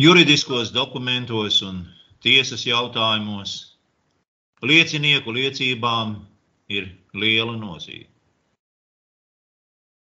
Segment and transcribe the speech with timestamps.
[0.00, 1.82] Juridiskos dokumentos un
[2.24, 3.76] tiesas jautājumos
[4.64, 6.14] liecinieku liecībām
[6.72, 8.08] ir liela nozīme.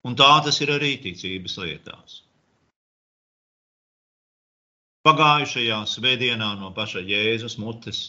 [0.08, 2.22] Un tā tas ir arī ticības lietās.
[5.04, 8.00] Pagājušajā svētdienā no paša Jēzus mutes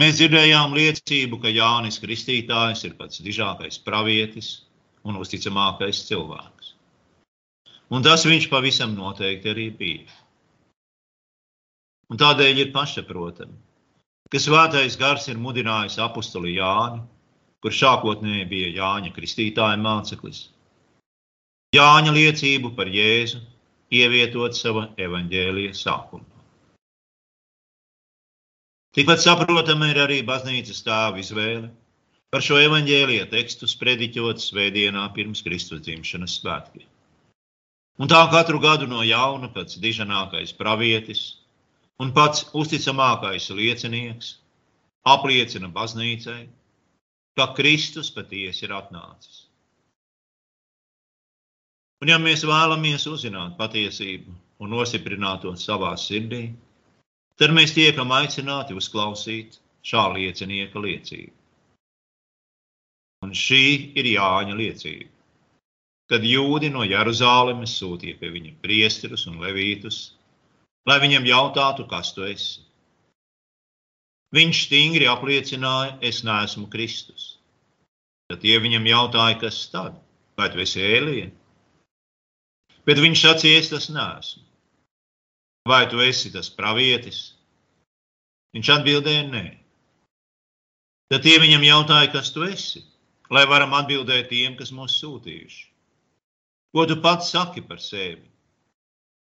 [0.00, 4.48] mēs dzirdējām liecību, ka Jānis Kristītājs ir pats dižākais pravietis
[5.04, 6.72] un uzticamākais cilvēks.
[7.92, 10.08] Un tas viņš pavisam noteikti arī bija.
[12.08, 13.56] Un tādēļ ir pašsaprotami,
[14.32, 17.02] ka svētais gars ir mudinājis apakstuli Jāni,
[17.64, 20.46] kurš sākotnēji bija Jāņa Kristītāja māceklis.
[21.76, 23.42] Jāņa liecību par Jēzu
[23.92, 26.24] ievietot sava evaņģēlija sākumā.
[28.96, 31.68] Tikpat saprotama ir arī baznīcas tēva izvēle
[32.32, 36.86] par šo evaņģēlija tekstu sprediķot svētdienā pirms Kristus dzimšanas svētkiem.
[37.98, 41.22] Un tā katru gadu no jauna pats diženākais pravietis
[42.02, 44.36] un pats uzticamākais liecinieks
[45.08, 46.46] apliecina baznīcai,
[47.38, 49.44] ka Kristus patiesi ir atnācis.
[52.02, 56.44] Un ja mēs vēlamies uzzināt patiesību un nostiprināt to savā sirdī,
[57.38, 61.34] tad mēs tiekam aicināti uzklausīt šā liecinieka liecību.
[63.26, 63.64] Un šī
[63.98, 65.10] ir Jāņa liecība.
[66.08, 69.98] Kad jūdi no Jeruzalemes sūtīja pie viņa priesterus un levītus,
[70.88, 72.64] lai viņam jautātu, kas tu esi.
[74.34, 77.38] Viņš stingri apliecināja, es neesmu Kristus.
[78.28, 79.96] Tad tie viņam jautāja, kas tad?
[80.36, 81.30] Vai tu esi Ēlija?
[82.88, 84.44] Bet viņš sacīja, es tas neesmu.
[85.68, 87.22] Vai tu esi tas pravietis?
[88.56, 89.46] Viņš atbildēja, nē.
[91.12, 92.84] Tad tie viņam jautāja, kas tu esi,
[93.32, 95.66] lai varam atbildēt tiem, kas mūs sūtījuši.
[96.76, 98.28] Ko tu pats saki par sevi?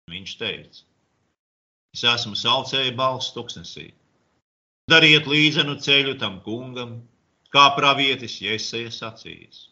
[0.09, 0.85] Viņš teica,
[1.97, 3.89] es esmu saucēja balss tuksnesī.
[4.91, 6.99] Dariet līdzenu ceļu tam kungam,
[7.51, 9.63] kā pravietis Jēzeja sacījis.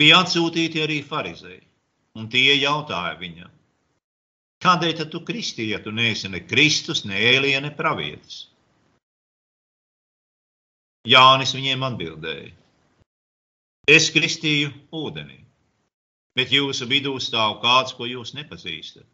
[0.00, 1.62] Bija atsūtīti arī farizēji,
[2.18, 3.50] un tie jautāja viņam,
[4.64, 8.48] kādēļ tad tu kristīji, ja tu neesi ne Kristus, ne Ēlija, ne pravietis?
[11.06, 12.50] Jānis viņiem atbildēja:
[13.90, 15.41] Es kristīju ūdenī,
[16.38, 19.06] bet jūsu vidū stāv kāds, ko jūs nepazīstat.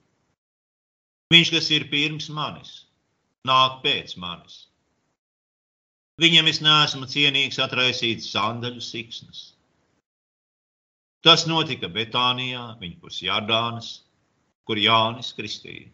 [1.33, 2.73] Viņš, kas ir pirms manis,
[3.49, 4.65] nāk pēc manis.
[6.19, 9.43] Viņam es neesmu cienīgs atraisīt sandaļu siksnas.
[11.23, 13.91] Tas notika Betānijā, viņa pus Jardānas,
[14.67, 15.91] kur Jānis kristīja.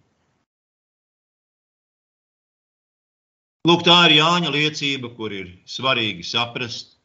[3.65, 6.99] Lūk, tā ir Jāņa liecība, kur ir svarīgi saprast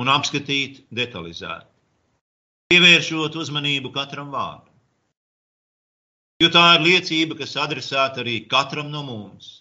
[0.00, 1.68] un apskatīt detalizēti,
[2.72, 4.72] pievēršot uzmanību katram vārdam.
[6.42, 9.52] Jo tā ir liecība, kas adresēta arī katram no mums,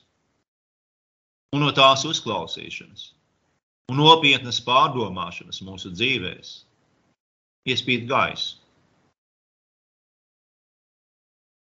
[1.56, 3.12] un no tās uzklausīšanas
[3.92, 6.42] un nopietnas pārdomāšanas mūsu dzīvēm
[7.72, 8.58] iespīt gaisu.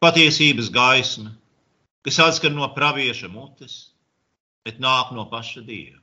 [0.03, 1.33] Patiesības gaisma,
[2.06, 3.78] kas atskan no pravieša mutes,
[4.65, 5.99] bet nāk no paša Dieva.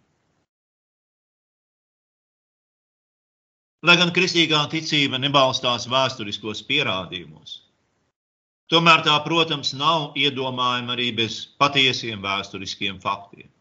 [3.85, 7.59] Lai gan kristīgā ticība nebalstās vēsturiskos pierādījumos,
[8.73, 13.51] tomēr tā, protams, nav iedomājama arī bez patiesiem vēsturiskiem faktiem.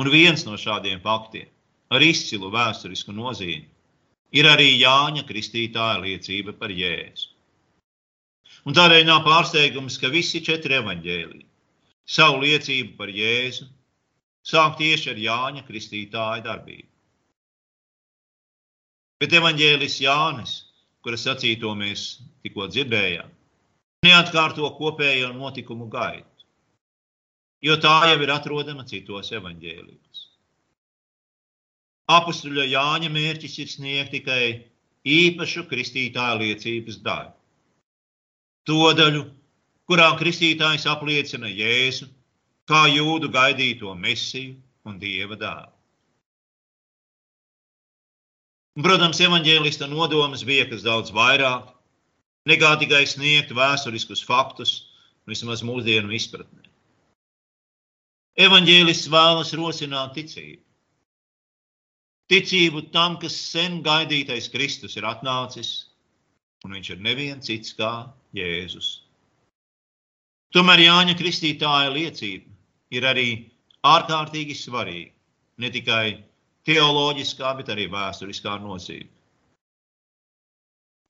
[0.00, 1.50] Un viens no šādiem faktiem
[1.92, 3.68] ar izcilu vēsturisku nozīmi
[4.40, 7.28] ir arī Jāņa Kristītāja liecība par Jēzu.
[8.64, 11.44] Un tādēļ nav pārsteigums, ka visi četri evaņģēliji
[12.16, 13.68] savu liecību par Jēzu
[14.54, 16.91] sāk tieši ar Jāņa Kristītāja darbību.
[19.22, 20.52] Bet evaņģēlis Jānis,
[21.06, 22.06] kura sacīto mēs
[22.42, 23.28] tikko dzirdējām,
[24.02, 26.46] neatkārto kopējo notikumu gaitu,
[27.62, 30.24] jo tā jau ir atrodama citos evaņģēlijos.
[32.10, 34.42] Apustuļa Jāņa mērķis ir sniegt tikai
[35.06, 37.30] īpašu kristītāja liecības daļu.
[38.66, 39.22] To daļu,
[39.86, 42.10] kurā kristītājs apliecina Jēzu
[42.66, 44.58] kā jūdu gaidīto mesiju
[44.90, 45.71] un dieva dēlu.
[48.80, 51.68] Protams, evanģēlista nodoms bija kas daudz vairāk
[52.48, 54.88] nekā tikai sniegt vēsturiskus faktus,
[55.28, 56.64] vismaz mūsdienu izpratnē.
[58.40, 60.62] Evanģēlists vēlas rosināt ticību
[62.32, 65.72] ticību tam, ka sen gaidītais Kristus ir atnācis,
[66.64, 67.92] un viņš ir neviens cits kā
[68.36, 69.02] Jēzus.
[70.52, 72.48] Tomēr Jāņa Kristītāja liecība
[72.96, 73.28] ir arī
[73.88, 75.12] ārkārtīgi svarīga,
[75.60, 76.06] ne tikai
[76.68, 79.10] teoloģiskā, bet arī vēsturiskā nozīme.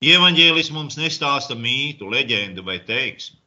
[0.03, 3.39] Evanģēlis mums nestāsta mītu, leģendu vai teiksmi,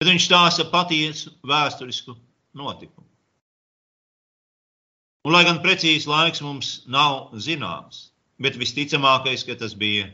[0.00, 2.14] bet viņš stāsta patiesu vēsturisku
[2.56, 3.04] notikumu.
[5.24, 8.10] Un, lai gan precīzi laiks mums nav zināms,
[8.40, 10.08] bet visticamākais, ka tas bija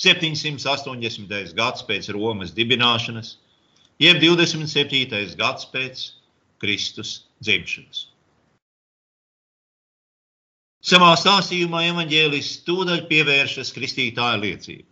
[0.00, 1.52] 780.
[1.56, 3.36] gads pēc Romas dibināšanas,
[4.02, 5.36] jeb 27.
[5.40, 6.08] gads pēc
[6.60, 8.08] Kristus dzimšanas.
[10.84, 14.90] Savā stāstījumā evanģēlis tūdaļ pievēršas kristītāja liecībai.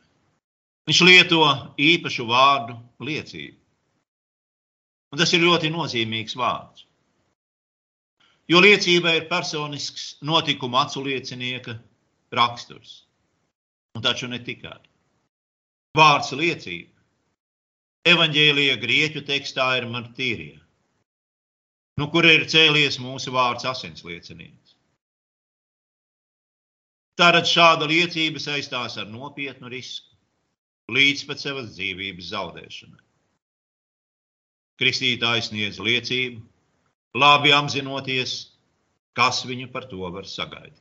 [0.88, 1.42] Viņš lieto
[1.78, 3.58] īpašu vārdu liecību.
[5.12, 6.86] Un tas ir ļoti nozīmīgs vārds.
[8.48, 11.76] Jo liecība ir personisks notikuma aculiecinieka
[12.40, 13.02] raksturs.
[13.92, 14.80] Un taču ne tikai.
[15.96, 16.88] Vārds liecība.
[18.08, 20.56] Evanģēlija grieķu tekstā ir martīrija,
[22.00, 24.72] nu, kur ir cēlies mūsu vārds asinsliecinieks.
[27.20, 30.08] Tātad šāda liecība saistās ar nopietnu risku,
[30.92, 33.02] līdz pat savas dzīvības zaudēšanai.
[34.80, 36.40] Kristītājs sniedz liecību,
[37.20, 38.32] labi apzinoties,
[39.12, 40.80] kas viņu par to var sagaidīt.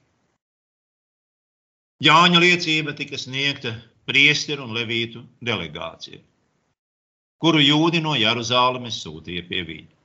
[2.01, 3.75] Jāņa liecība tika sniegta
[4.09, 6.23] priesteru un levītu delegācijai,
[7.43, 10.00] kuru jūdi no Jeruzālēmes sūtīja pie viņa.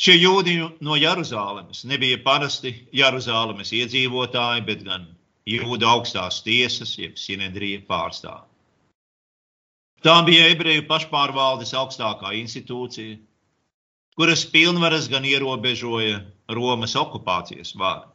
[0.00, 5.04] Šie jūdi no Jeruzalemes nebija parasti Jeruzalemes iedzīvotāji, bet gan
[5.48, 8.48] jūda augstās tiesas, jeb sinedrija pārstāvji.
[10.02, 13.20] Tā bija ebreju pašpārvaldes augstākā institūcija,
[14.18, 18.10] kuras pilnvaras gan ierobežoja Romas okupācijas varu.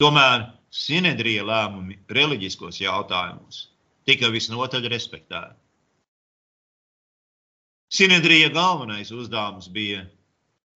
[0.00, 3.66] Tomēr sinedrija lēmumi reliģiskos jautājumos
[4.06, 5.58] tika visnotaļ respektēti.
[7.90, 10.04] Sinedrija galvenais uzdevums bija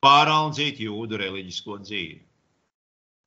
[0.05, 2.21] pāraudzīt jūdu reliģisko dzīvi,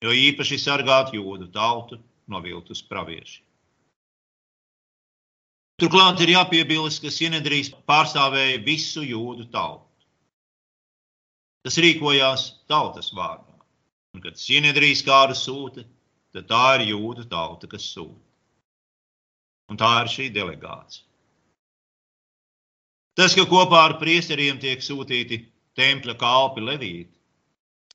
[0.05, 3.41] jo īpaši sargāt jūdu tautu no viltus pravieši.
[5.77, 9.85] Turklāt ir jāpiebilst, ka Sinedrijs pārstāvēja visu jūdu tautu.
[11.67, 13.53] Tas rīkojās tautas vārdā.
[14.15, 15.83] Un, kad Sinedrijs kādu sūta,
[16.33, 18.23] tad tā ir jūdu tauta, kas sūta.
[19.69, 21.05] Un tā ir šī delegācija.
[23.17, 25.43] Tas, ka kopā ar priesteriem tiek sūtīti
[25.77, 27.13] tempļa kalpi Levīti,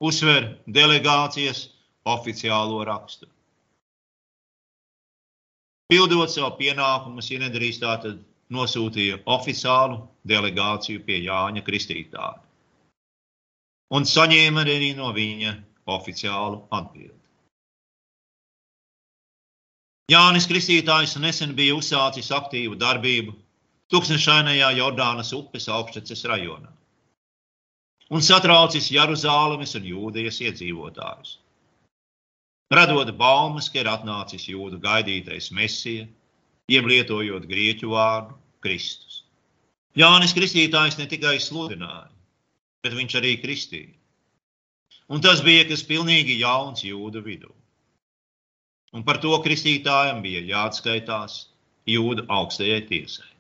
[0.01, 1.67] uzsver delegācijas
[2.09, 3.31] oficiālo raksturu.
[5.93, 12.41] Pildot savu pienākumu, Sinedrīs tātad nosūtīja oficiālu delegāciju pie Jāņa Kristītāja
[13.93, 15.53] un saņēma arī no viņa
[15.93, 17.19] oficiālu atbildi.
[20.13, 23.35] Jānis Kristītājs nesen bija uzsācis aktīvu darbību
[23.93, 26.73] Tuksnešainajā Jordānas upes augšteces rajonā
[28.13, 31.39] un satraucis Jeruzālēmas un Jūdejas iedzīvotājus.
[32.73, 36.07] Radot baumas, ka ir atnācis jūdu gaidītais mesija,
[36.73, 39.23] jeb lietojot grieķu vārdu Kristus.
[39.99, 42.09] Jānis Kristītājs ne tikai sludināja,
[42.85, 43.93] bet viņš arī kristīja.
[45.13, 47.51] Un tas bija kas pilnīgi jauns jūdu vidū.
[48.97, 51.37] Un par to kristītājam bija jāatskaitās
[51.89, 53.32] jūdu augstajai tiesai.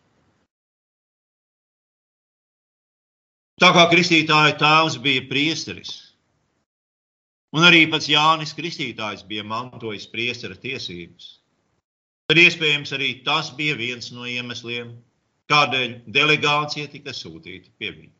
[3.62, 5.90] Tā kā kristītāja tēvs bija priesteris,
[7.54, 11.28] un arī pats Jānis Kristītājs bija mantojis priestera tiesības,
[12.26, 14.90] tad iespējams arī tas bija viens no iemesliem,
[15.52, 18.10] kādēļ delegācija tika sūtīta pie viņa.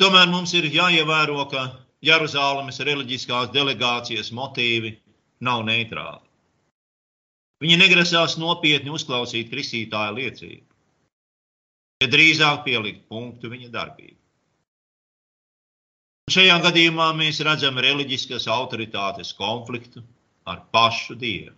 [0.00, 1.66] Tomēr mums ir jāievēro, ka
[2.00, 4.94] Jeruzalemes reliģiskās delegācijas motīvi
[5.44, 6.24] nav neitrāli.
[7.60, 10.69] Viņi negrasās nopietni uzklausīt kristītāja liecību
[12.00, 14.16] bet drīzāk pielikt punktu viņa darbībai.
[16.30, 20.02] Šajā gadījumā mēs redzam reliģiskas autoritātes konfliktu
[20.48, 21.56] ar pašu dievu.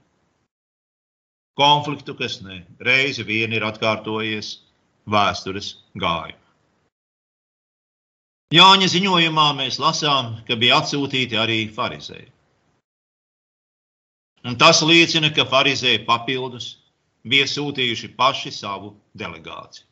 [1.61, 4.55] Konfliktu, kas ne reizi vien ir atkārtojies
[5.13, 6.41] vēstures gājumā.
[8.53, 12.29] Jāņa ziņojumā mēs lasām, ka bija atsūtīti arī farizēji.
[14.49, 16.73] Un tas liecina, ka farizēji papildus
[17.29, 19.92] bija sūtījuši paši savu delegāciju.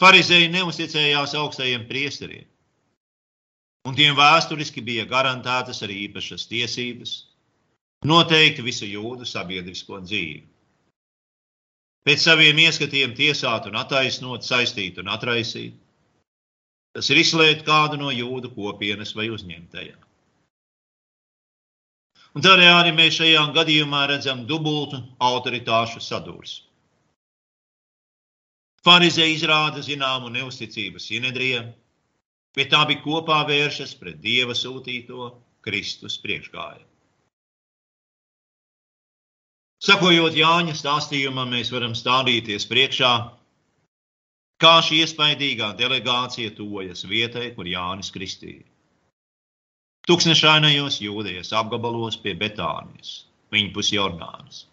[0.00, 2.46] Pharizēji neusticējās augstajiem priesteriem,
[3.88, 7.12] un tiem vēsturiski bija garantētas arī īpašas tiesības
[8.08, 10.40] noteikti visu jūdu sabiedrisko dzīvi.
[12.08, 15.74] Pēc saviem ieskatiem tiesāt un attaisnot, saistīt un atraisīt,
[16.96, 19.98] tas ir izslēgt kādu no jūdu kopienas vai uzņemtajā.
[22.30, 26.69] Un tādējādi mēs šajā gadījumā redzam dubultu autoritāšu sadursmi.
[28.86, 31.66] Farizē izrāda zināmu neusticību Sinedrijam,
[32.56, 35.34] bet tā bija kopā vēršas pret Dieva sūtīto
[35.66, 36.86] Kristus priekšgājumu.
[39.80, 43.12] Sakojot Jāņa stāstījumam, mēs varam stādīties priekšā,
[44.60, 48.66] kā šī iespaidīgā delegācija tuvojas vietai, kur Jānis kristīja.
[50.08, 54.66] Tuksnešainajos jūdijas apgabalos pie Betānijas, viņa pus Jordānas.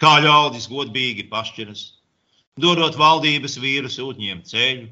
[0.00, 1.84] Kā ļaudis godīgi pašķiras,
[2.62, 4.86] dodot valdības vīrus ūtņiem ceļu,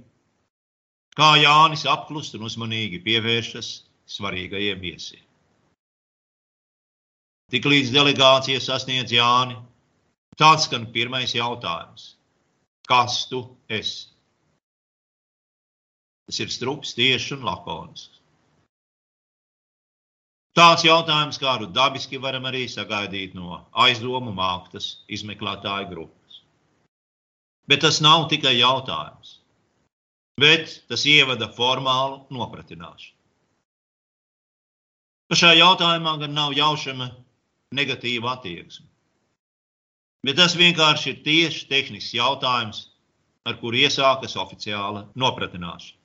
[1.17, 3.71] kā Jānis apklust un uzmanīgi pievēršas
[4.17, 5.23] svarīgajiem viesiem.
[7.53, 9.57] Tik līdz delegācija sasniedz Jāni,
[10.39, 12.17] tāds skan pirmais jautājums.
[12.91, 14.09] Kas tu esi?
[16.27, 18.17] Tas ir strups, tieši un lakonisks.
[20.57, 26.26] Tāds jautājums, kādu dabiski varam arī sagaidīt no aizdomu māktas izmeklētāju grupas.
[27.67, 29.41] Bet tas nav tikai jautājums,
[30.39, 33.15] bet tas ievada formālu nopratināšanu.
[35.27, 37.09] Pašā jautājumā gan nav jaušama
[37.75, 38.87] negatīva attieksme.
[40.27, 42.85] Bet tas vienkārši ir tieši tehnisks jautājums,
[43.47, 45.99] ar kuru iesākas oficiāla nopratināšana.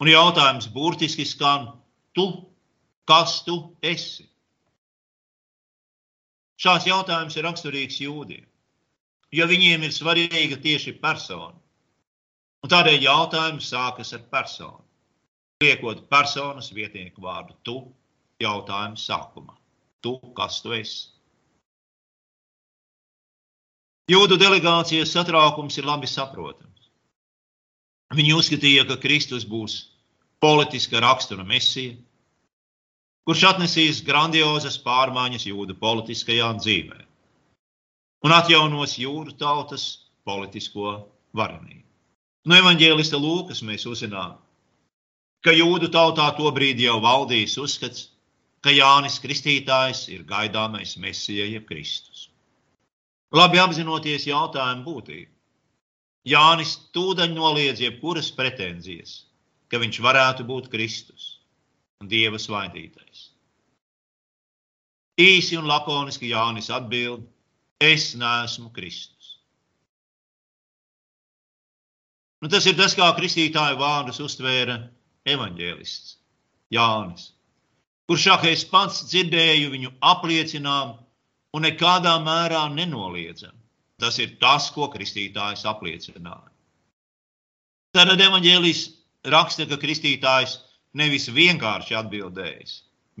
[0.00, 1.66] Un jautājums burtiski skan:
[2.16, 2.26] tu,
[3.08, 4.24] kas tu esi?
[6.60, 8.44] Šāds jautājums ir raksturīgs jūdiem,
[9.34, 11.54] jo viņiem ir svarīga tieši persona.
[12.60, 14.82] Un tādēļ jautājums sākas ar personu.
[15.60, 17.76] Liekot personas vietnieku vārdu tu
[18.40, 19.56] jautājumu sākumā
[20.00, 21.10] tu, kas tu esi.
[24.10, 26.88] Jūdu delegācijas satraukums ir labi saprotams.
[28.16, 29.76] Viņi uzskatīja, ka Kristus būs
[30.42, 31.94] politiska rakstura mesija,
[33.28, 37.04] kurš atnesīs grandiozas pārmaiņas jūdu politiskajā dzīvē
[38.24, 39.86] un atjaunos jūdu tautas
[40.28, 40.94] politisko
[41.36, 41.86] varenību.
[42.48, 44.38] No evaņģēlista Lūkas mēs uzzinām,
[45.44, 48.08] ka jūdu tautā tobrīd jau valdīs uzskats,
[48.64, 52.28] ka Jānis Kristītājs ir gaidāmais Mesija, jeb Kristus.
[53.32, 55.30] Labi apzinoties jautājumu būtību,
[56.28, 59.24] Jānis tūdaļ noliedz jebkuras pretenzijas,
[59.72, 61.38] ka viņš varētu būt Kristus
[62.00, 63.30] un Dieva svaidītais.
[65.20, 67.24] Īsi un lakoniski Jānis atbild:
[67.80, 69.36] Es neesmu Kristus.
[72.40, 74.78] Nu, tas ir tas, kā kristītāju vārdus uztvēra
[75.28, 76.16] evaņģēlists
[76.72, 77.30] Jānis
[78.10, 80.96] kurš saka, es pats dzirdēju viņu apliecinājumu
[81.54, 83.54] un nekādā mērā nenoliedzam.
[84.02, 86.50] Tas ir tas, ko kristītājs apliecināja.
[87.94, 88.80] Tad evanģēlijs
[89.30, 90.56] raksta, ka kristītājs
[90.98, 92.72] nevis vienkārši atbildējis,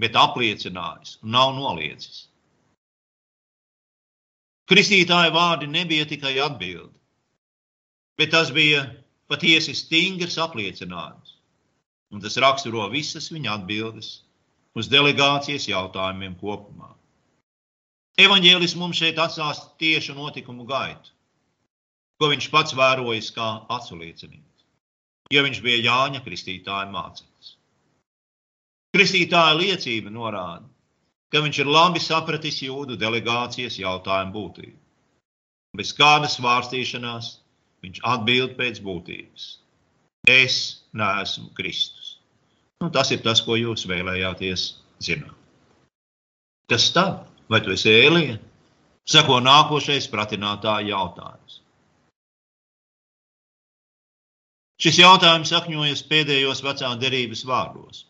[0.02, 2.24] bet apliecinājis un nav noliedzis.
[4.70, 6.94] Kristītāja vārdi nebija tikai atbildi,
[8.20, 8.84] bet tas bija
[9.26, 11.34] patiesi stingrs apliecinājums.
[12.14, 14.12] Un tas raksturo visas viņa atbildes
[14.78, 16.92] uz delegācijas jautājumiem kopumā.
[18.20, 21.10] Evanģēlis mums šeit atstāsta tiešu notikumu gaitu,
[22.22, 24.66] ko viņš pats vērojis kā aculiecinieks,
[25.34, 27.56] jo viņš bija Jāņa Kristītāja māceklis.
[28.94, 30.69] Kristītāja liecība norāda,
[31.30, 34.76] ka viņš ir labi sapratis jūdu delegācijas jautājumu būtību.
[35.78, 37.32] Bez kādas vārstīšanās
[37.84, 39.50] viņš atbild pēc būtības.
[40.28, 40.56] Es
[40.92, 42.18] neesmu Kristus.
[42.80, 44.66] Nu, tas ir tas, ko jūs vēlējāties
[45.04, 45.36] zināt.
[46.70, 47.26] Kas tad?
[47.50, 48.38] Vai tu esi ēlija?
[49.10, 51.60] Sako nākošais pratinātāja jautājums.
[54.80, 58.04] Šis jautājums sakņojas pēdējos vecā derības vārdos,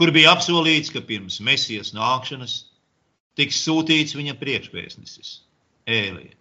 [0.00, 2.56] kur bija apsolīts, ka pirms mesijas nākšanas
[3.36, 5.40] tiks sūtīts viņa priekšpēcnesis,
[5.88, 6.34] Ēlija.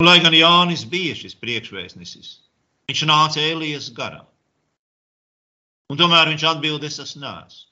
[0.00, 2.36] Lai gan Jānis bija šis priekšpēcnesis,
[2.88, 4.22] viņš nāca Ēlijas garā.
[5.90, 7.66] Un tomēr viņš atbildēs, es neesmu.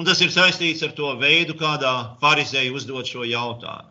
[0.00, 3.90] Un tas ir saistīts ar to veidu, kādā farizēji uzdod šo jautājumu.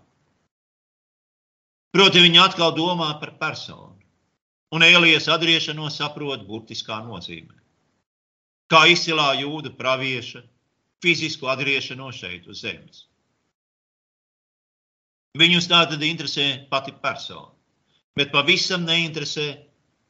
[1.94, 4.00] Proti, viņi atkal domā par personu,
[4.74, 7.61] un Elijas atgriešanos saprot burtiskā nozīmē.
[8.72, 10.46] Kā izcilā jūda pravieša
[11.04, 13.06] fizisku atgriešanos šeit uz zemes.
[15.40, 17.51] Viņus tā tad interesē pati persona,
[18.16, 19.48] bet pavisam neinteresē,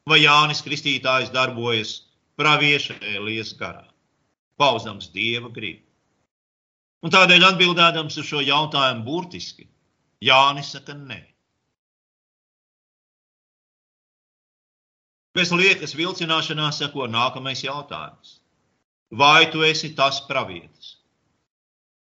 [0.09, 1.99] vai Jānis Kristītājs darbojas
[2.41, 3.85] pravieša Elijas garā,
[4.57, 5.85] pauzams dieva gribu.
[7.05, 9.67] Un tādēļ atbildēdams uz šo jautājumu burtiski,
[10.21, 11.21] Jānis saka nē.
[15.37, 18.40] Bez liekas vilcināšanās seko nākamais jautājums.
[19.11, 20.95] Vai tu esi tas pravietis?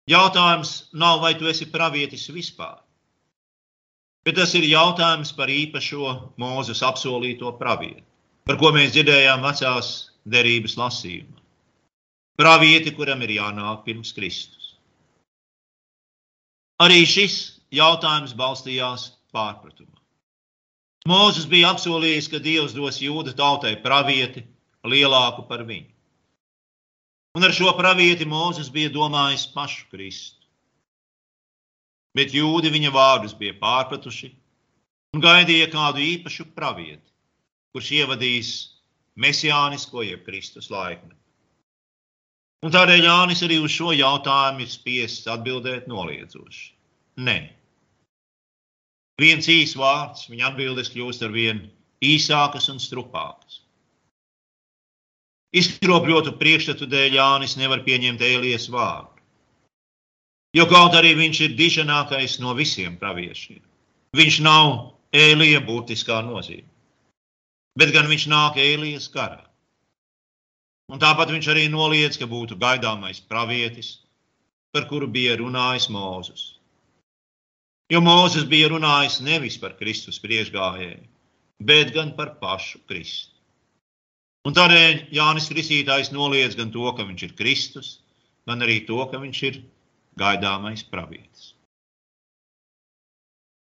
[0.10, 2.80] Jautājums nav, vai tu esi pravietis vispār,
[4.26, 8.08] bet tas ir jautājums par īpašo Mūzes apsolīto pravieti
[8.48, 9.90] par ko mēs dzirdējām vecās
[10.28, 11.36] derības lasījumā.
[12.38, 14.76] pravieti, kuram ir jānāk pirms Kristus.
[16.80, 19.98] Arī šis jautājums balstījās pārpratumā.
[21.10, 24.46] Mūzes bija apsolījis, ka Dievs dos jūda tautai pravieti
[24.86, 25.90] lielāku par viņu.
[27.38, 30.42] Un ar šo pravieti Mūzes bija domājis pašu Kristu.
[32.18, 34.32] Bet jūdi viņa vārdus bija pārpratuši
[35.14, 37.06] un gaidīja kādu īpašu pravieti,
[37.76, 38.50] kurš ievadīs
[39.22, 41.20] mesijānisko jeb Kristus laikmetu.
[42.66, 46.66] Un tādēļ Jānis arī uz šo jautājumu ir spiests atbildēt noliedzoši.
[47.22, 47.38] Nē.
[49.22, 51.62] Viens īsts vārds, viņa atbildes kļūst ar vien
[52.02, 53.62] īsākas un strupākas.
[55.56, 59.14] Izkropļotu priekšstatu dēļ Jānis nevar pieņemt Elijas vārdu.
[60.56, 63.62] Jo kaut arī viņš ir diženākais no visiem praviešiem,
[64.18, 64.72] viņš nav
[65.16, 66.68] Elija būtiskā nozīme,
[67.80, 69.44] bet gan viņš nāk Elijas karā.
[70.92, 74.08] Un tāpat viņš arī noliedz, ka būtu gaidāmais pravietis,
[74.72, 76.44] par kuru bija runājis Mūzes.
[77.92, 81.08] Jo Mūzes bija runājis nevis par Kristus priekšgājēju,
[81.64, 83.37] bet gan par pašu Kristu.
[84.48, 87.90] Un tādēļ Jānis Kristītājs noliedz gan to, ka viņš ir Kristus,
[88.48, 89.62] gan arī to, ka viņš ir
[90.20, 91.52] gaidāmais pravietis.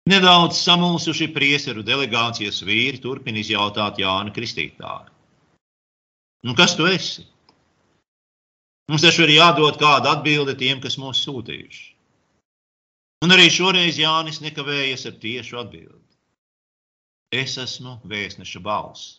[0.06, 5.10] Nedaudz samulsuši prieseru delegācijas vīri turpina izjautāt Jāna Kristītāju.
[6.46, 7.26] Nu, kas tu esi?
[8.86, 11.86] Mums taču ir jādod kāda atbilde tiem, kas mūs sūtījuši.
[13.26, 16.04] Un arī šoreiz Jānis nekavējas ar tiešu atbildi.
[17.34, 19.16] Es esmu vēstneša balss,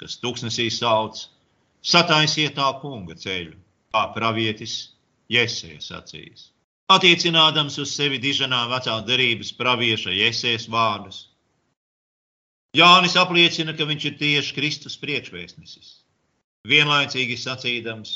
[0.00, 1.20] kas tūkstnesī sauc,
[1.82, 3.56] sataisiet tā kunga ceļu,
[3.94, 4.76] kā pravietis
[5.32, 6.50] Jēzus sacīs.
[6.88, 11.26] Attiecinādams uz sevi diženā vecā derības pravieša Jēzus vārdus,
[12.76, 15.94] Jānis apliecina, ka viņš ir tieši Kristus priekšvēstnesis
[16.68, 18.10] vienlaicīgi sacīdams,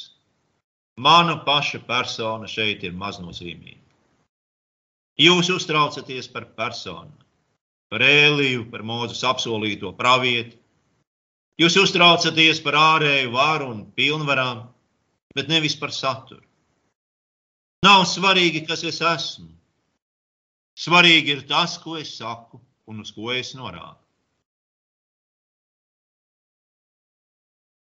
[1.01, 3.81] mana paša persona šeit ir maznozīmīga.
[5.23, 7.13] Jūs uztraucaties par personu,
[7.93, 10.59] par ēliju, par mūzes apsolīto pravieti.
[11.61, 14.65] Jūs uztraucaties par ārēju varu un pilnvarām,
[15.37, 16.45] bet nevis par saturu.
[17.85, 19.51] Nav svarīgi, kas es esmu.
[20.79, 23.99] Svarīgi ir tas, ko es saku un uz ko es norādu.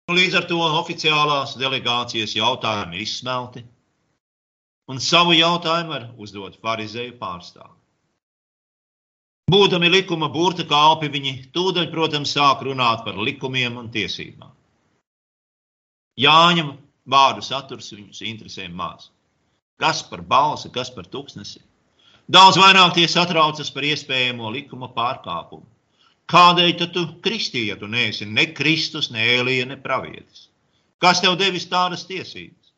[0.09, 3.61] Nu, līdz ar to oficiālās delegācijas jautājumi ir izsmelti,
[4.89, 7.78] un savu jautājumu var uzdot farizēju pārstāvju.
[9.49, 14.51] Būdami likuma burta kalpi, viņi tūdaļ, protams, sāk runāt par likumiem un tiesībām.
[16.19, 16.75] Jāņem
[17.09, 19.09] vārdu saturs viņus interesē maz.
[19.79, 21.63] Kas par balsi, kas par tūkstnesi.
[22.29, 25.65] Daudz vairāk tie satraucas par iespējamo likuma pārkāpumu.
[26.29, 30.49] Kādēļ tad tu kristīji, ja tu neesi ne Kristus, ne Elija, ne pravietis?
[31.01, 32.73] Kas tev devis tādas tiesības?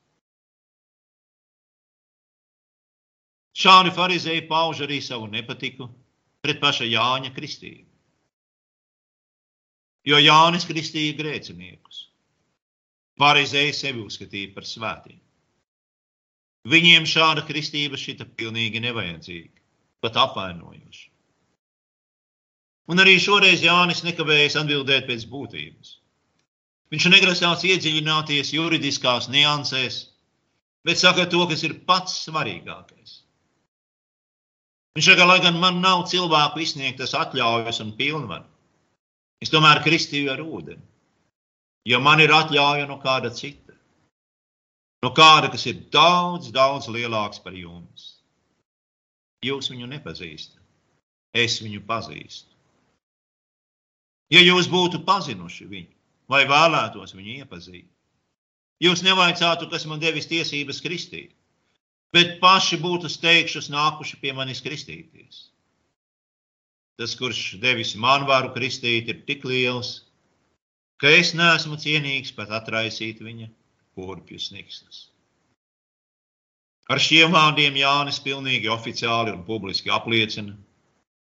[3.58, 5.90] Šādi farizēji pauž arī savu nepatiku
[6.46, 7.88] pret paša Jāņa kristību.
[10.10, 12.08] Jo Jānis kristīja grēciniekus.
[13.22, 15.20] Farizēji sevi uzskatīja par svētiem.
[16.72, 19.62] Viņiem šāda kristība šita pilnīgi nevajadzīga,
[20.02, 21.08] pat apvainojoša.
[22.92, 25.96] Un arī šoreiz Jānis nekavējas atbildēt pēc būtības.
[26.92, 30.00] Viņš negrasās iedziļināties juridiskās niansēs,
[30.84, 33.22] bet saka to, kas ir pats svarīgākais.
[34.98, 38.48] Viņš saka, lai gan man nav cilvēku izsniegtas atļaujas un pilnvaru,
[39.44, 40.84] es tomēr kristīju ar ūdeni,
[41.88, 43.78] jo man ir atļauja no kāda cita.
[45.02, 48.20] No kāda, kas ir daudz, daudz lielāks par jums.
[49.42, 50.60] Jūs viņu nepazīstat,
[51.34, 52.52] es viņu pazīstu.
[54.32, 55.96] Ja jūs būtu pazinuši viņu
[56.32, 57.88] vai vēlētos viņu iepazīt,
[58.84, 61.34] jūs nevaicātu, kas man devis tiesības kristīt,
[62.16, 65.48] bet paši būtu steigšus nākuši pie manis kristīties.
[67.00, 70.04] Tas, kurš devis man varu kristīt, ir tik liels,
[71.02, 73.48] ka es neesmu cienīgs pat atraisīt viņa
[73.98, 75.08] kurpju snikstas.
[76.92, 80.54] Ar šiem vārdiem Jānis pilnīgi oficiāli un publiski apliecina,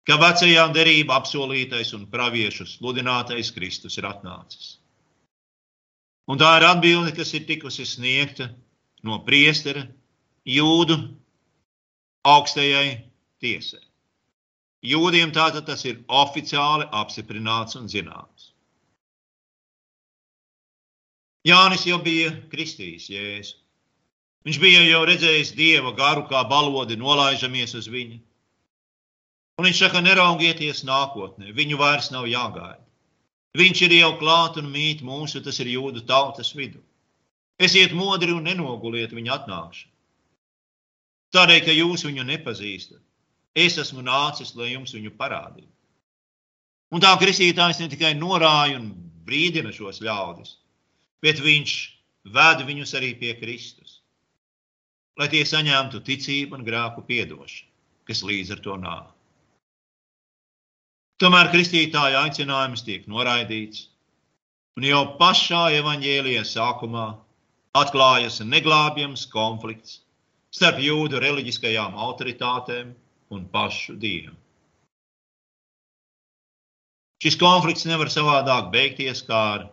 [0.08, 4.78] ka vecajā derībā apsolītais un praviešu sludinātais Kristus ir atnācis.
[6.30, 8.48] Un tā ir atbilde, kas ir tikusi sniegta
[9.04, 9.84] no priestera
[10.48, 10.98] jūdu
[12.26, 13.02] augstajai
[13.42, 13.82] tiesai.
[14.82, 18.50] Jūdiem tātad tas ir oficiāli apstiprināts un zināms.
[21.46, 23.56] Jānis jau bija kristījis Jēzu.
[24.46, 28.18] Viņš bija jau redzējis Dieva garu, kā balodi nolaižamies uz viņu.
[29.58, 32.82] Un viņš saka, neraugieties nākotnē, viņu vairs nav jāgaida.
[33.58, 36.80] Viņš ir jau klāt un mīt mūsu, tas ir jūdu tautas vidū.
[37.62, 39.91] Esiet modri un nenoguliet viņa atnākšanu.
[41.32, 43.00] Tādēļ, ka jūs viņu nepazīstat,
[43.56, 45.70] es esmu nācis, lai jums viņu parādītu.
[46.92, 48.90] Un tā kristītājs ne tikai norāja un
[49.24, 50.58] brīdina šos ļaudis,
[51.24, 51.76] bet viņš
[52.36, 54.02] ved viņus arī pie Kristus,
[55.16, 57.70] lai tie saņemtu ticību un grēku piedošanu,
[58.08, 59.08] kas līdz ar to nāk.
[61.22, 63.86] Tomēr kristītāja aicinājums tiek noraidīts,
[64.76, 67.08] un jau pašā evaņģēlijas sākumā
[67.78, 70.02] atklājas neglābjams konflikts
[70.52, 72.92] starp jūdu reliģiskajām autoritātēm
[73.32, 74.36] un pašu dievu.
[77.22, 79.66] Šis konflikts nevar savādāk beigties kā ar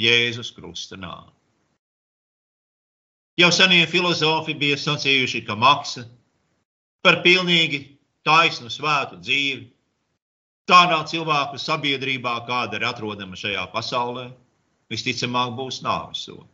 [0.00, 1.30] Jēzus krusta nāvi.
[3.38, 6.06] Jau senie filozofi bija sacījuši, ka maksa
[7.04, 7.80] par pilnīgi
[8.26, 9.66] taisnu svētu dzīvi
[10.70, 14.30] tādā cilvēku sabiedrībā, kāda ir atrodama šajā pasaulē,
[14.90, 16.53] visticamāk būs nāves soda.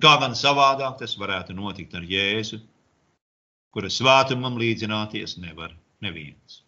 [0.00, 2.60] Kā gan savādāk tas varētu notikt ar Jēzu,
[3.74, 6.62] kura svētumam līdzināties nevar neviens.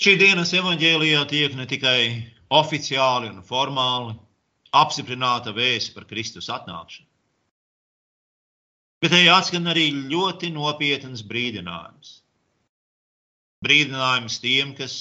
[0.00, 2.00] Šī dienas evaņģēlijā tiek ne tikai
[2.56, 4.14] oficiāli un formāli
[4.80, 7.08] apstiprināta vēsts par Kristus atnākšanu,
[9.02, 12.20] bet tajā atskan arī ļoti nopietns brīdinājums.
[13.66, 14.94] Brīdinājums tiem, kas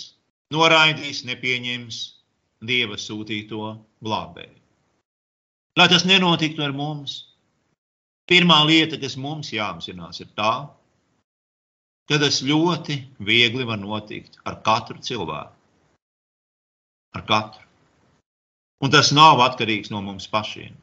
[0.52, 2.02] noraidīs, nepieņems
[2.60, 4.59] Dieva sūtīto glābēju.
[5.80, 7.14] Lai tas nenotiktu ar mums,
[8.28, 10.54] pirmā lieta, kas mums jāapzinās, ir tā,
[12.12, 15.56] ka tas ļoti viegli var notikt ar katru cilvēku.
[17.16, 17.64] Ar katru.
[18.84, 20.76] Un tas nav atkarīgs no mums pašiem.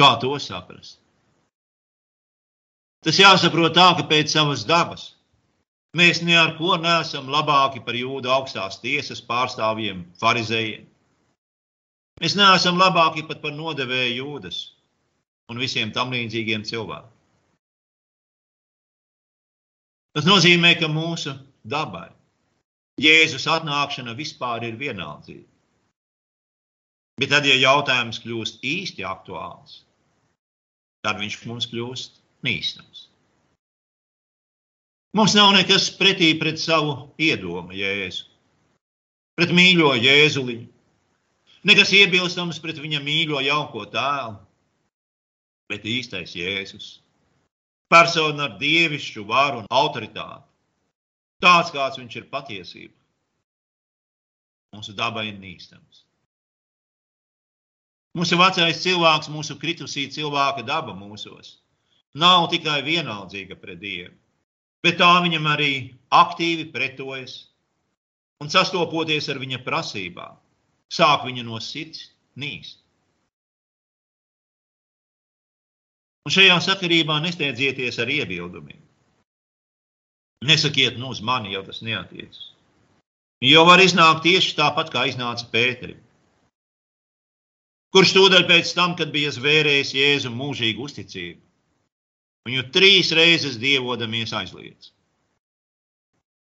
[0.00, 0.98] Kā to saprast?
[3.04, 5.10] Tas jāsaprot tā, ka pēc savas dabas
[5.94, 10.88] mēs ne ar ko neesam labāki par jūdu augstās tiesas pārstāvjiem, farizējiem.
[12.22, 14.60] Mēs neesam labāki pat par nodevēju jūdas
[15.50, 17.10] un visiem tam līdzīgiem cilvēkiem.
[20.14, 21.34] Tas nozīmē, ka mūsu
[21.66, 22.06] dabai
[23.02, 25.48] Jēzus atnākšana vispār ir vienaldzīga.
[27.18, 29.80] Bet tad, ja jautājums kļūst īsti aktuāls,
[31.06, 33.08] tad viņš mums kļūst nīstams.
[35.14, 38.24] Mums nav nekas pretī pret savu iedomu Jēzu,
[39.38, 40.73] pret mīļo Jēzuliņu,
[41.64, 44.36] Nekas iebilstams pret viņa mīļo jauko tēlu,
[45.72, 46.88] bet īstais Jēzus.
[47.88, 50.44] Persona ar dievišķu varu un autoritāti.
[51.40, 52.96] Tāds, kāds viņš ir patiesība.
[54.76, 56.04] Mūsu daba ir nīstams.
[58.14, 61.58] Mūsu vecais cilvēks, mūsu kritusī cilvēka daba mūsos,
[62.14, 64.12] nav tikai vienaldzīga pret Dievu,
[64.84, 65.72] bet tā viņam arī
[66.12, 67.40] aktīvi pretojas
[68.44, 70.43] un sastopoties ar viņa prasībām
[70.94, 72.80] sāk viņa no sirds nīst.
[76.24, 78.80] Un šajā sakarībā nesteidzieties ar iebildumiem.
[80.48, 82.50] Nesakiet, nu, uz mani jau tas neatiecas.
[83.44, 86.00] Jo var iznākt tieši tāpat, kā iznāca Pēterim.
[87.94, 91.40] Kurš tūdaļ pēc tam, kad bija zvērējis Jēzu mūžīgu uzticību,
[92.48, 94.90] viņu trīs reizes dievodamies aizliedz.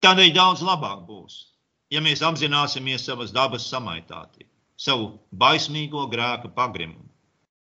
[0.05, 1.41] Tādēļ daudz labāk būs,
[1.91, 4.49] ja mēs apzināsimies savas dabas samaitātību,
[4.81, 7.09] savu baismīgo grēka pagrimumu,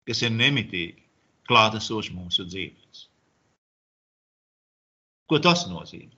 [0.08, 1.02] kas ir nemitīgi
[1.50, 3.06] klātesoši mūsu dzīvēs.
[5.32, 6.16] Ko tas nozīmē?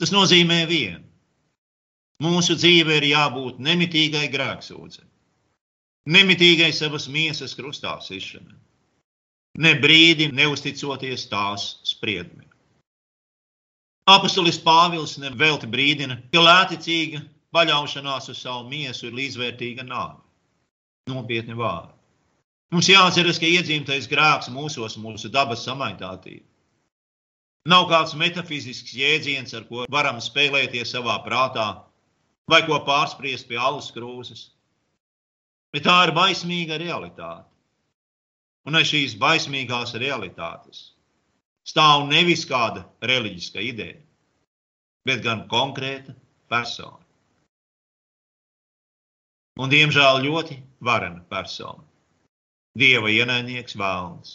[0.00, 1.04] Tas nozīmē vienu.
[2.22, 5.04] Mūsu dzīve ir jābūt nemitīgai grēksūdzei,
[6.08, 8.56] nemitīgai savas miesas krustā sišanai,
[9.60, 12.55] ne brīdi neusticoties tās spriedumiem.
[14.06, 17.24] Apostolis Pāvils nevelti brīdina, ka lēticīga
[17.56, 20.20] paļaušanās uz savu miesu ir līdzvērtīga nāve.
[21.10, 21.90] Nopietni vārdi.
[22.70, 26.46] Mums jāatceras, ka iedzimtais grēks mūsos, mūsu dabas samaitātība.
[27.66, 31.66] Nav kāds metafizisks jēdziens, ar ko varam spēlēties savā prātā,
[32.46, 34.52] vai ko pārspriest pie alus krūzes.
[35.74, 37.50] Bet tā ir baismīga realitāte.
[38.70, 40.92] Un aiz šīs baismīgās realitātes
[41.66, 43.98] stāv nevis kāda reliģiska ideja,
[45.06, 46.14] bet gan konkrēta
[46.50, 47.02] persona.
[49.56, 51.82] Un, diemžēl, ļoti varena persona.
[52.76, 54.34] Dieva ienaidnieks Vēlns,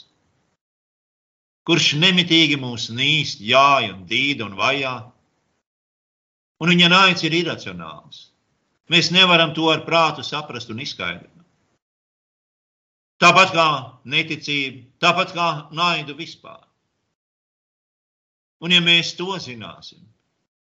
[1.70, 4.96] kurš nemitīgi mūs nīst, jāja un dīda un vajā,
[6.62, 8.32] un viņa naids ir iracionāls.
[8.90, 11.30] Mēs nevaram to ar prātu saprast un izskaidrot.
[13.22, 13.68] Tāpat kā
[14.10, 16.66] neticība, tāpat kā naidu vispār.
[18.62, 20.04] Un, ja mēs to zināsim,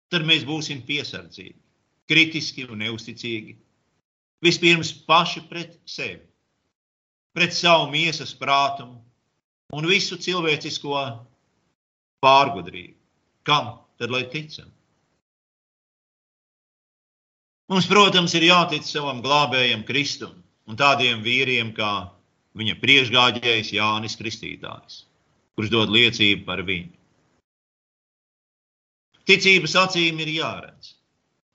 [0.10, 1.60] tad mēs būsim piesardzīgi,
[2.10, 3.60] kritiski un neusticīgi
[4.46, 6.22] Vispirms paši pret sevi,
[7.34, 9.00] pret savu miesas prātumu
[9.74, 11.00] un visu cilvēcisko
[12.22, 12.94] pārgudrību.
[13.46, 14.70] Kam tad lai ticam?
[17.72, 20.36] Mums, protams, ir jātic savam glābējam Kristum
[20.70, 22.12] un tādiem vīriem kā
[22.58, 25.06] viņa priekšgājējs Jānis Kristītājs,
[25.58, 26.94] kurš dod liecību par viņu.
[29.26, 30.96] Ticības acīm ir jāredz.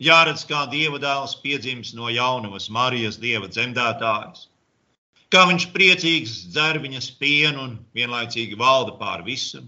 [0.02, 4.46] Jāredz, kā dieva dēls piedzimis no jaunavas Marijas dieva dzemdētājas,
[5.30, 9.60] kā viņš priecīgs dzer viņas pienu un vienlaicīgi valda pār visu.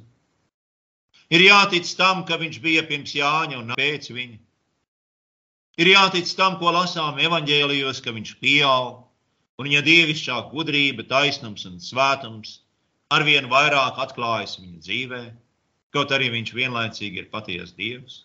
[1.33, 4.41] Ir jātic tam, ka viņš bija pirms Jāņa un pēc viņa.
[5.81, 8.99] Ir jātic tam, ko lasām evaņģēlijos, ka viņš pieaug,
[9.61, 12.59] un viņa dievišķā gudrība, taisnums un svētums
[13.15, 15.23] arvien vairāk atklājas viņa dzīvē,
[15.95, 18.23] kaut arī viņš vienlaicīgi ir patiesa dievs.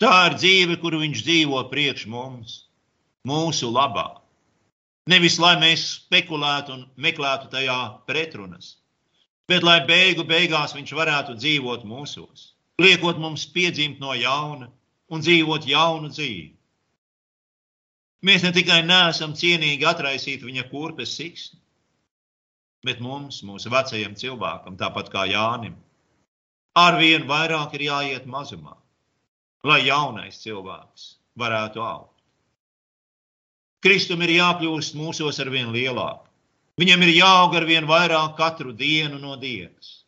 [0.00, 2.56] Tā ir dzīve, kuru viņš dzīvo priekš mums,
[3.28, 4.08] mūsu labā.
[5.08, 7.78] Nevis lai mēs spekulētu un meklētu tajā
[8.08, 8.74] pretrunas,
[9.48, 14.68] bet lai beigu beigās viņš varētu dzīvot mūsos liekot mums piedzimt no jauna
[15.08, 16.52] un dzīvot jaunu dzīvi.
[18.26, 21.60] Mēs ne tikai neesam cienīgi atraisīt viņa kurpes siksnu,
[22.86, 25.74] bet mums, mūsu vecajam cilvēkam, tāpat kā Jānim,
[26.78, 28.76] arvien vairāk ir jāiet mazumā,
[29.66, 32.14] lai jaunais cilvēks varētu augt.
[33.84, 36.24] Kristum ir jākļūst mūsos ar vien lielāk.
[36.80, 40.06] Viņam ir jāaug ar vien vairāk katru dienu no dienas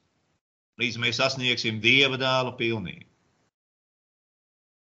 [0.78, 3.06] līdz mēs sasniegsim dieva dēla pilnību.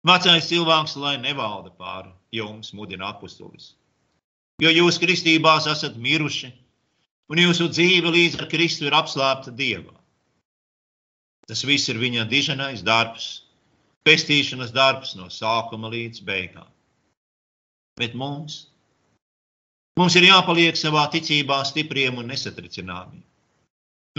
[0.05, 3.73] Vecais cilvēks, lai nevalda pāri jums, mudina apustulis.
[4.61, 6.51] Jo jūs kristībās esat miruši,
[7.31, 9.95] un jūsu dzīve līdz ar Kristu ir apslēpta Dievā.
[11.49, 13.45] Tas viss ir viņa diženais darbs,
[14.05, 16.69] pestīšanas darbs no sākuma līdz beigām.
[17.99, 18.65] Bet mums,
[19.99, 23.23] mums ir jāpaliek savā ticībā stipriem un nesatricināmiem.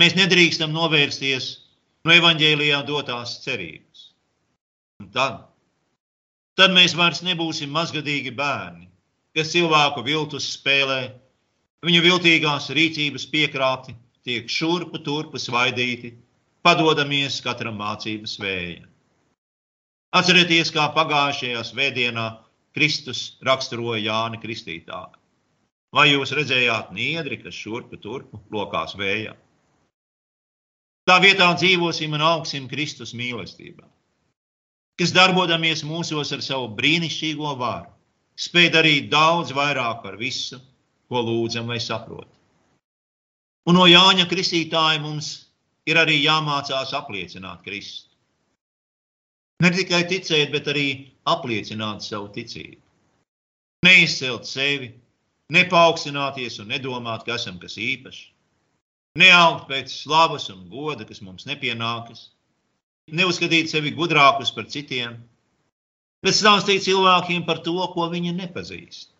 [0.00, 1.50] Mēs nedrīkstam novērsties
[2.06, 4.10] no evaņģēlijā dotās cerības.
[5.02, 5.40] Un tad,
[6.56, 8.86] tad mēs vairs nebūsim mazgadīgi bērni,
[9.36, 11.00] kas cilvēku viltus spēlē,
[11.84, 16.14] viņu viltīgās rīcības piekrāpti, tiek šurpu turpu svaidīti,
[16.66, 18.86] padodamies katram mācības vēja.
[20.16, 22.26] Atcerieties, kā pagājušajā svētdienā
[22.76, 25.18] Kristus raksturoja Jāni Kristītāju.
[25.94, 29.34] Vai jūs redzējāt niedri, kas šurpu turpu lokās vējā?
[31.06, 33.84] Tā vietā dzīvosim un augsim Kristus mīlestībā,
[34.98, 37.92] kas darbodamies mūsos ar savu brīnišķīgo vāru,
[38.34, 40.58] spēj darīt daudz vairāk par visu,
[41.08, 42.32] ko lūdzam vai saprotam.
[43.66, 45.30] Un no Jāņa Kristītāja mums
[45.90, 48.10] ir arī jāmācās apliecināt Kristu.
[49.64, 50.86] Ne tikai ticēt, bet arī
[51.26, 52.82] apliecināt savu ticību.
[53.86, 54.92] Neizcelt sevi,
[55.54, 58.24] nepaukstināties un nedomāt, ka esam kas īpašs
[59.16, 62.30] neaugt pēc slavas un goda, kas mums nepienākas,
[63.16, 65.16] neuzskatīt sevi gudrākus par citiem,
[66.24, 69.15] bet stāstīt cilvēkiem par to, ko viņi nepazīst.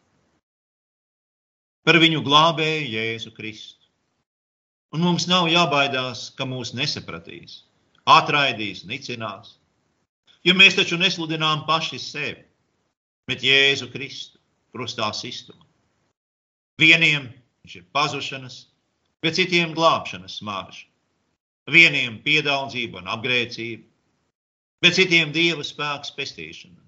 [1.86, 3.86] Par viņu glābēju Jēzu Kristu.
[4.94, 7.60] Un mums nav jābaidās, ka mūs nesapratīs,
[8.10, 9.52] atraidīs, nicinās.
[10.46, 12.42] Jo mēs taču nesludinām paši sevi,
[13.30, 14.42] bet Jēzu Kristu
[14.74, 15.62] krustā sistumā.
[16.82, 17.30] Vieniem
[17.62, 18.58] viņš ir pazušanas,
[19.22, 20.84] bet citiem glābšanas smarža.
[21.70, 23.86] Vieniem piedaudzība un apgrēcība,
[24.82, 26.82] bet citiem dieva spēks pestīšana.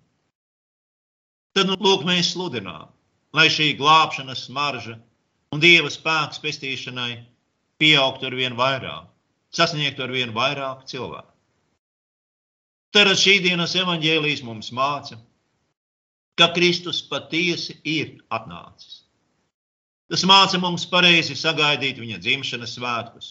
[1.56, 2.92] Tad, nu, lūk, mēs sludinām,
[3.36, 4.98] lai šī glābšanas smarža
[5.52, 7.12] un dieva spēks pestīšanai
[7.80, 9.08] pieaugtu ar vien vairāk,
[9.54, 11.32] sasniegtu ar vien vairāk cilvēku.
[12.92, 15.18] Tad šī dienas evaņģēlijas mums māca,
[16.38, 19.02] ka Kristus patiesi ir atnācis.
[20.08, 23.28] Tas māca mums pareizi sagaidīt viņa dzimšanas svētkus.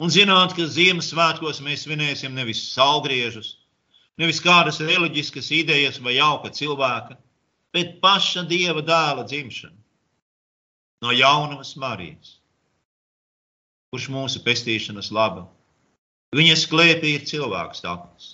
[0.00, 3.56] Un zināt, ka Ziemassvētkos mēs svinēsim nevis salgriežus,
[4.16, 7.18] nevis kādas reliģiskas idejas vai jauka cilvēka,
[7.78, 9.78] bet paša dieva dēla dzimšanu
[11.02, 12.38] no jaunavas Marijas,
[13.92, 15.46] kurš mūsu pestīšanas laba.
[16.36, 18.32] Viņas klēpī ir cilvēks tapis.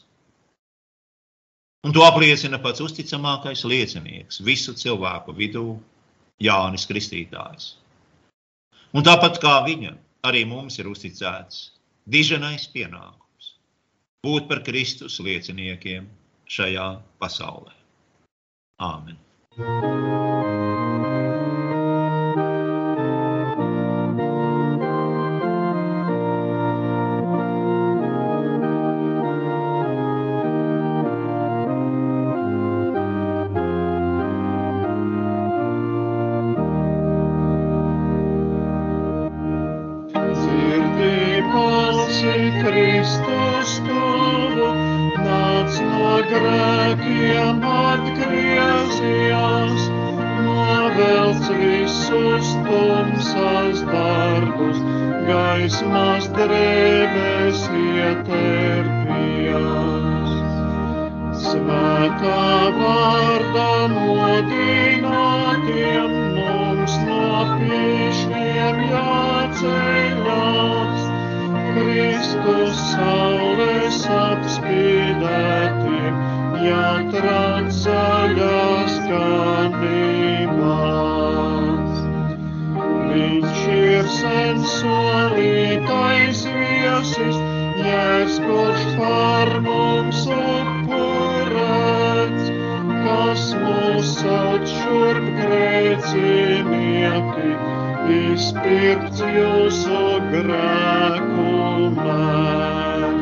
[1.85, 5.67] Un to apliecina pats uzticamākais liecinieks visu cilvēku vidū
[6.43, 7.75] Jānis Kristītājs.
[8.97, 11.61] Un tāpat kā viņam, arī mums ir uzticēts
[12.11, 13.53] diženais pienākums
[14.25, 16.09] būt par Kristus lieciniekiem
[16.49, 16.89] šajā
[17.21, 17.77] pasaulē.
[18.81, 19.24] Āmen!
[19.57, 21.14] Música
[46.31, 49.83] grēkiem atgriezies,
[50.47, 54.79] novelc visus tumsas darbus,
[55.29, 60.33] gaismas drēbes ieterpjas.
[61.45, 62.49] Svētā
[62.81, 67.29] vārdā modinātiem mums no
[67.61, 71.04] pīšiem jāceļās.
[71.75, 76.15] Kristus saules apspīdētiem
[76.63, 80.55] jātrāc zaļās ganībās.
[83.11, 87.37] Viņš ir sen solītais viesis,
[87.83, 91.75] jēs kurš par mums upurēts,
[93.03, 96.55] kas mūs sauc šurp grēcinieki,
[98.13, 100.01] izpirkt jūsu
[100.33, 101.49] grēku
[101.97, 103.14] man.